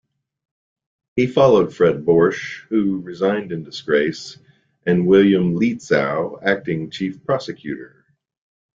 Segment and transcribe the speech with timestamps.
[1.15, 4.39] He followed Fred Borch, who resigned in disgrace,
[4.83, 8.03] and William Lietzau, acting Chief Prosecutor.